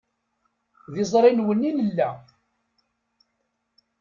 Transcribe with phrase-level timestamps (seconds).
[0.93, 2.09] D iẓrilwen i nella.